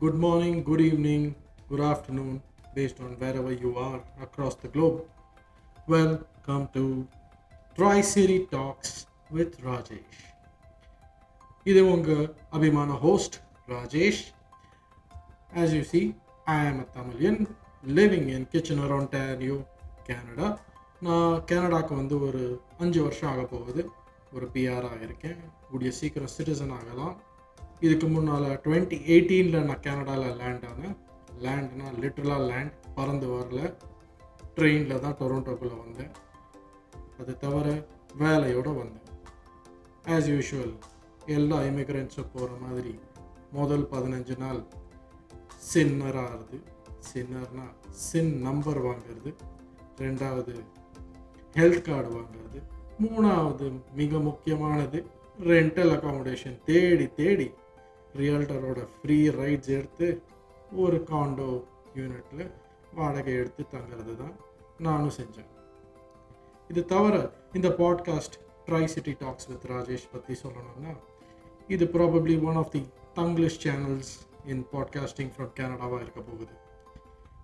good 0.00 0.14
morning, 0.16 0.62
good 0.62 0.80
evening, 0.82 1.34
good 1.68 1.80
afternoon, 1.82 2.42
based 2.74 3.00
on 3.00 3.10
wherever 3.14 3.52
you 3.54 3.76
are 3.78 4.00
across 4.20 4.54
the 4.56 4.68
globe. 4.68 5.04
Welcome 5.88 6.68
to 6.74 7.06
Tri 7.76 8.00
City 8.04 8.38
Talks 8.48 8.92
with 9.30 9.52
Rajesh. 9.62 10.18
இது 11.66 11.80
உங்கள் 11.92 12.22
அபிமான 12.56 12.90
host 13.02 13.36
Rajesh 13.68 14.22
As 15.52 15.70
you 15.74 15.84
see, 15.84 16.04
I 16.46 16.66
am 16.66 16.76
a 16.80 16.86
Tamilian 16.94 17.36
living 17.96 18.26
in 18.30 18.42
Kitchener, 18.52 18.90
Ontario, 18.98 19.56
Canada 20.06 20.48
நான் 21.02 21.34
கனடாக்கு 21.50 21.94
வந்து 22.00 22.16
ஒரு 22.26 22.42
அஞ்சு 22.82 23.00
வருஷம் 23.04 23.30
ஆக 23.32 23.42
போகுது 23.52 23.82
ஒரு 24.32 24.46
பிஆராக 24.54 25.00
இருக்கேன் 25.06 25.38
கூடிய 25.68 25.90
சீக்கிரம் 25.98 26.32
சிட்டிசன் 26.36 26.74
ஆகலாம் 26.78 27.14
இதுக்கு 27.80 28.06
முன்னால் 28.06 28.42
டுவெண்ட்டி 28.42 28.96
எயிட்டீனில் 29.12 29.62
நான் 29.62 29.80
கனடாவில் 29.80 30.36
லேண்ட் 30.36 30.64
ஆனேன். 30.64 30.96
லேண்ட்னா 31.44 31.86
லிட்ரலாக 32.00 32.46
லேண்ட் 32.46 32.72
பறந்து 32.94 33.26
வரல. 33.26 33.74
ட்ரெயினில் 34.56 34.98
தான் 34.98 35.16
டொரண்டோக்குள்ளே 35.20 35.78
வந்தேன். 35.84 36.10
அது 37.20 37.36
தவிர 37.36 37.86
வேலையோடு 38.18 38.72
வந்தேன். 38.80 39.06
ஆஸ் 40.06 40.28
யூஷுவல் 40.34 40.74
எல்லா 41.26 41.58
இமிக்ரெண்ட்ஸும் 41.58 42.30
போகிற 42.32 42.52
மாதிரி 42.60 42.98
முதல் 43.52 43.88
பதினஞ்சு 43.92 44.38
நாள் 44.38 44.60
சின்னராகிறது 45.74 46.58
சின்னர்னா 47.12 47.66
சின் 47.90 48.40
நம்பர் 48.40 48.84
வாங்குறது. 48.84 49.34
ரெண்டாவது 49.98 50.54
ஹெல்த் 51.54 51.80
கார்டு 51.80 52.10
வாங்குறது. 52.18 52.60
மூணாவது 53.02 53.66
மிக 53.94 54.18
முக்கியமானது 54.18 55.06
ரெண்டல் 55.40 55.92
அக்காமடேஷன் 55.96 56.58
தேடி 56.64 57.06
தேடி 57.06 57.50
ரியல்டரோட 58.16 58.88
ஃப்ரீ 59.02 59.28
ரைட்ஸ் 59.28 59.68
எடுத்து 59.68 60.22
ஒரு 60.72 61.04
காண்டோ 61.10 61.64
யூனிட்டில் 61.94 62.50
வாடகை 62.94 63.34
எடுத்து 63.34 63.66
தங்குறது 63.70 64.16
தான் 64.16 64.34
நானும் 64.78 65.16
செஞ்சேன். 65.16 65.48
இது 66.68 66.84
தவிர 66.84 67.32
இந்த 67.52 67.68
podcast 67.68 68.36
Tri 68.66 68.84
City 68.84 69.16
talks 69.18 69.46
with 69.46 69.64
Rajesh 69.64 70.08
பற்றி 70.12 70.34
சொல்லணும்னா 70.42 70.96
இது 71.68 71.84
probably 71.84 72.42
one 72.42 72.56
of 72.56 72.70
the 72.70 72.88
Tanglish 73.14 73.60
channels 73.62 74.12
in 74.44 74.66
podcasting 74.72 75.30
from 75.36 75.52
கனடாவாக 75.54 76.02
இருக்க 76.02 76.20
போகுது. 76.20 76.52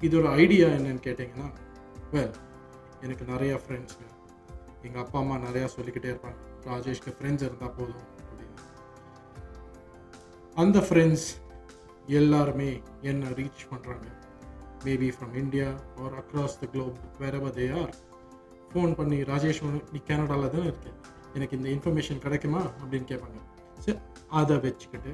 இதோட 0.01 0.29
ஐடியா 0.29 0.69
என்னன்னு 0.69 1.03
கேட்டிங்கன்னா 1.07 1.53
வெல் 2.13 2.35
எனக்கு 3.03 3.25
நிறையா 3.25 3.61
ஃப்ரெண்ட்ஸுங்க 3.65 4.07
எங்கள் 4.83 5.05
அப்பா 5.05 5.19
அம்மா 5.19 5.37
நிறையா 5.37 5.65
சொல்லிக்கிட்டே 5.65 6.09
இருப்பாங்க. 6.09 6.37
ராஜேஷ்க்கு 6.65 7.15
ஃப்ரெண்ட்ஸ் 7.19 7.47
இருந்தால் 7.47 7.71
போதும். 7.71 8.16
அந்த 10.57 10.79
ஃப்ரெண்ட்ஸ் 10.81 11.27
எல்லாருமே 12.09 12.83
என்ன 13.03 13.29
ரீச் 13.29 13.69
பண்ணுறாங்க 13.71 14.07
maybe 14.85 15.09
from 15.09 15.35
India 15.35 15.69
or 16.03 16.15
across 16.15 16.59
the 16.61 16.67
globe 16.73 16.99
வேற 17.19 17.39
தே 17.39 17.73
ஆர் 17.73 17.95
ஃபோன் 18.71 18.95
பண்ணி 18.95 19.23
ராஜேஷ் 19.23 19.63
நீ 19.93 19.99
கனடாவில் 20.09 20.51
தானே 20.51 20.65
இருக்கேன் 20.65 20.97
எனக்கு 21.35 21.57
இந்த 21.57 21.69
இன்ஃபர்மேஷன் 21.69 22.19
கிடைக்குமா? 22.19 22.61
அப்படின்னு 22.83 23.05
கேட்பாங்க. 23.05 23.39
சரி 23.81 23.99
அதை 24.31 24.57
வச்சுக்கிட்டு 24.57 25.13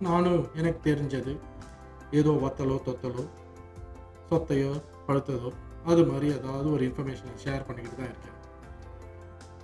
நானும் 0.00 0.48
எனக்கு 0.54 0.90
தெரிஞ்சது 0.90 1.38
ஏதோ 2.10 2.30
வத்தலோ 2.30 2.76
தொத்தலோ 2.86 3.24
சொத்தையோ 4.30 4.72
பழுத்ததோ 5.06 5.50
அது 5.84 6.06
மாதிரி 6.06 6.26
ஏதாவது 6.26 6.72
ஒரு 6.72 6.84
இன்ஃபர்மேஷனை 6.84 7.34
ஷேர் 7.44 7.66
பண்ணிக்கிட்டு 7.66 7.96
தான் 7.96 8.10
இருக்கேன். 8.12 8.36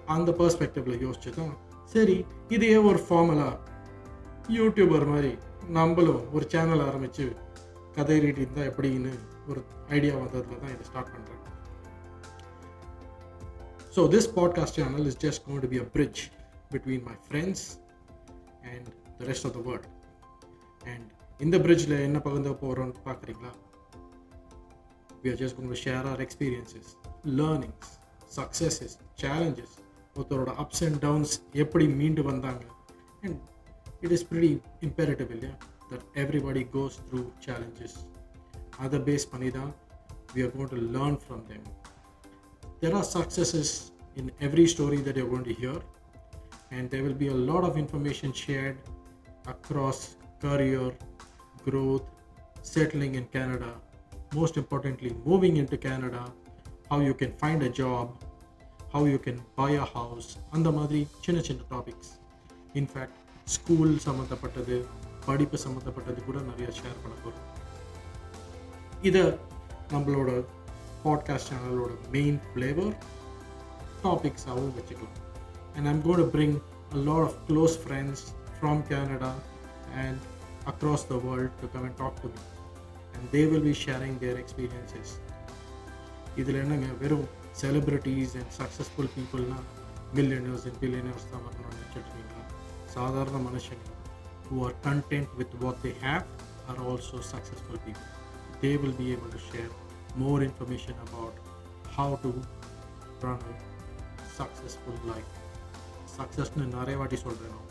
அந்த 0.08 0.30
பர்ஸ்பெக்டிவில் 0.32 1.02
யோசிச்சு 1.06 1.30
தான் 1.30 1.54
சரி 1.84 2.24
இதையே 2.48 2.76
ஒரு 2.76 2.98
ஃபார்முலா 3.08 3.48
யூடியூபர் 4.48 5.06
மாதிரி 5.06 5.38
நம்மளும் 5.68 6.32
ஒரு 6.32 6.46
சேனல் 6.48 6.80
ஆரம்பித்து 6.80 7.24
கதை 7.94 8.18
ரீட் 8.20 8.36
இருந்தால் 8.36 8.68
எப்படின்னு 8.70 9.12
ஒரு 9.48 9.60
ஐடியா 9.88 10.14
வந்ததில் 10.14 10.60
தான் 10.60 10.74
இதை 10.74 10.84
ஸ்டார்ட் 10.84 11.12
பண்ணுறேன் 11.14 11.42
so 13.96 14.08
this 14.08 14.34
podcast 14.34 14.74
channel 14.74 15.06
is 15.06 15.18
just 15.18 15.44
gone 15.46 15.60
to 15.60 15.68
be 15.68 15.78
a 15.78 15.84
bridge 15.84 16.30
between 16.70 17.02
my 17.02 17.16
friends 17.28 17.64
and 18.62 18.88
the 19.18 19.24
rest 19.24 19.46
of 19.46 19.52
the 19.54 19.62
world 19.68 19.88
and 20.84 21.06
இந்த 21.40 21.58
பிரிட்ஜில் 21.58 22.02
என்ன 22.02 22.18
பகிர்ந்து 22.18 22.50
போகிறோன்னு 22.50 22.94
பார்க்குறீங்களா? 23.04 23.52
We 25.22 25.30
are 25.30 25.40
just 25.42 25.56
going 25.58 25.74
share 25.84 26.06
our 26.06 26.20
experiences 26.20 26.90
learnings 27.24 27.90
successes 28.36 28.96
challenges 29.22 29.74
ஒருத்தரோட 30.16 30.50
ups 30.58 30.84
and 30.84 30.98
downs 30.98 31.40
எப்படி 31.52 31.86
மீண்டு 31.86 32.22
வந்தாங்க 32.22 32.64
and 33.22 33.38
it 34.02 34.12
is 34.12 34.22
pretty 34.22 34.60
imperative 34.82 35.30
yeah, 35.42 35.48
that 35.90 36.02
everybody 36.14 36.64
goes 36.64 36.96
through 37.08 37.32
challenges. 37.40 38.04
Other 38.78 38.98
base 38.98 39.24
panida, 39.24 39.72
we 40.34 40.42
are 40.42 40.48
going 40.48 40.68
to 40.68 40.76
learn 40.76 41.16
from 41.16 41.44
them. 41.46 41.62
There 42.80 42.94
are 42.94 43.04
successes 43.04 43.92
in 44.16 44.30
every 44.40 44.66
story 44.66 44.98
that 44.98 45.16
you're 45.16 45.28
going 45.28 45.44
to 45.44 45.54
hear, 45.54 45.80
and 46.70 46.90
there 46.90 47.02
will 47.02 47.14
be 47.14 47.28
a 47.28 47.34
lot 47.34 47.64
of 47.64 47.76
information 47.76 48.32
shared 48.32 48.78
across 49.46 50.16
career, 50.40 50.92
growth, 51.64 52.04
settling 52.62 53.14
in 53.14 53.24
Canada, 53.26 53.74
most 54.34 54.56
importantly, 54.56 55.14
moving 55.24 55.56
into 55.56 55.76
Canada, 55.76 56.32
how 56.90 57.00
you 57.00 57.14
can 57.14 57.32
find 57.32 57.62
a 57.62 57.68
job, 57.68 58.22
how 58.92 59.04
you 59.04 59.18
can 59.18 59.40
buy 59.56 59.70
a 59.70 59.84
house, 59.84 60.38
and 60.52 60.66
the 60.66 60.72
madri 60.72 61.06
chinna 61.22 61.40
chinna 61.40 61.68
topics. 61.68 62.18
In 62.74 62.86
fact, 62.86 63.12
school 63.46 63.98
சம்மந்தப்பட்டது 64.04 64.76
படிப்பு 65.26 65.58
சம்மந்தப்பட்டது 65.58 66.24
கூட 66.24 66.38
நிறைய 66.40 66.68
share 66.78 67.02
பண்ண 67.02 67.14
போகிறோம் 67.24 67.44
இதை 69.02 69.22
நம்மளோட 69.92 70.30
podcast 71.04 71.50
சேனலோட 71.50 71.92
மெயின் 72.10 72.38
ஃப்ளேவர் 72.46 72.94
டாபிக்ஸாகவும் 74.02 74.74
வச்சுக்கலாம். 74.78 75.18
And 75.74 75.86
I'm 75.86 76.02
got 76.02 76.24
bring 76.30 76.56
a 76.94 77.02
lot 77.02 77.22
of 77.22 77.38
close 77.48 77.76
friends 77.84 78.24
from 78.56 78.82
Canada 78.88 79.32
and 79.94 80.20
across 80.66 81.06
the 81.06 81.18
world 81.18 81.56
to 81.60 81.68
come 81.72 81.84
and 81.84 81.96
talk 81.96 82.20
to 82.20 82.28
me 82.28 82.42
and 83.16 83.28
they 83.32 83.42
will 83.50 83.62
be 83.62 83.76
sharing 83.84 84.18
their 84.18 84.38
experiences 84.44 85.12
இதில் 86.36 86.54
என்னங்க 86.54 86.86
வெறும் 86.98 87.26
celebrities 87.60 88.34
and 88.34 88.52
successful 88.60 89.10
பீப்புள்னா 89.16 89.58
millionaires 90.14 90.64
and 90.64 90.80
billionaires 90.80 91.30
தான் 91.30 91.44
வரணும்னு 91.46 91.95
நினச்சிட்ருக்கீங்களா 92.95 92.95
சாதாரண 92.95 93.37
மனுஷங்க 93.49 93.87
who 94.47 94.63
are 94.65 94.73
content 94.83 95.29
with 95.37 95.51
what 95.63 95.75
they 95.83 95.93
have 96.01 96.23
are 96.69 96.79
also 96.83 97.17
successful 97.21 97.77
people. 97.85 98.09
They 98.61 98.77
will 98.77 98.91
be 98.93 99.07
able 99.13 99.29
to 99.29 99.39
share 99.39 99.71
more 100.15 100.39
information 100.43 100.95
about 101.07 101.33
how 101.97 102.09
to 102.15 102.31
run 103.21 103.39
a 103.51 103.55
successful 104.39 104.97
life. 105.05 105.31
சக்ஸஸ்னு 106.17 106.65
நிறைய 106.65 106.95
வாட்டி 106.97 107.17
சொல்கிறேன் 107.17 107.61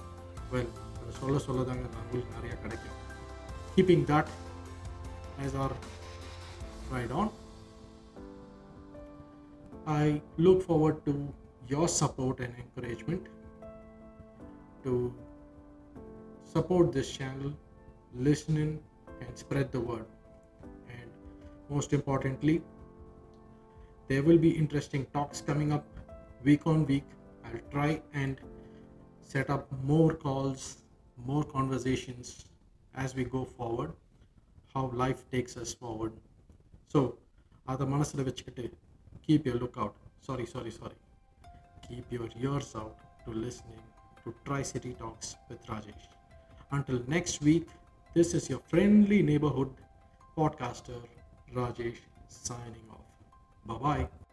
well 0.52 0.70
அதை 1.00 1.10
சொல்ல 1.18 1.38
சொல்ல 1.38 1.64
தாங்க 1.64 1.86
நம்மளுக்கு 1.96 2.34
நிறைய 2.36 2.52
கிடைக்கும் 2.62 2.96
keeping 3.74 4.04
that 4.12 4.30
as 5.44 5.56
our 5.64 5.74
right 6.94 7.12
on 7.20 7.30
I 9.98 10.06
look 10.46 10.64
forward 10.66 11.02
to 11.08 11.14
your 11.74 11.92
support 12.00 12.40
and 12.46 12.56
encouragement 12.64 13.28
To 14.84 14.94
support 16.44 16.92
this 16.92 17.10
channel, 17.10 17.50
listen 18.18 18.56
in, 18.56 18.70
and 19.20 19.36
spread 19.36 19.70
the 19.70 19.80
word. 19.80 20.06
And 20.88 21.08
most 21.68 21.92
importantly, 21.92 22.62
there 24.08 24.22
will 24.22 24.38
be 24.38 24.50
interesting 24.52 25.06
talks 25.12 25.40
coming 25.40 25.72
up 25.72 25.86
week 26.42 26.66
on 26.66 26.86
week. 26.86 27.04
I'll 27.44 27.66
try 27.70 27.90
and 28.14 28.40
set 29.22 29.48
up 29.48 29.70
more 29.84 30.12
calls, 30.14 30.62
more 31.24 31.44
conversations 31.44 32.46
as 32.94 33.14
we 33.14 33.24
go 33.26 33.44
forward, 33.46 33.92
how 34.74 34.90
life 34.94 35.22
takes 35.30 35.56
us 35.56 35.72
forward. 35.74 36.12
So, 36.88 37.00
அதை 37.66 37.84
மனசில் 37.86 38.26
வச்சுக்கிட்டு 38.28 38.64
keep 39.24 39.46
your 39.48 39.60
look 39.62 39.78
out 39.82 39.98
sorry 40.26 40.46
sorry 40.54 40.70
sorry 40.78 40.96
keep 41.86 42.10
your 42.14 42.34
ears 42.40 42.72
out 42.80 42.96
to 43.24 43.32
listening 43.44 43.86
to 44.25 44.33
Tri 44.43 44.61
City 44.63 44.93
Talks 44.93 45.35
with 45.49 45.65
Rajesh. 45.67 46.07
Until 46.71 47.01
next 47.07 47.41
week, 47.41 47.67
this 48.13 48.33
is 48.33 48.49
your 48.49 48.59
friendly 48.67 49.21
neighborhood 49.21 49.69
podcaster, 50.37 51.01
Rajesh, 51.53 51.99
signing 52.27 52.89
off. 52.91 53.05
Bye 53.65 53.77
bye. 53.77 54.24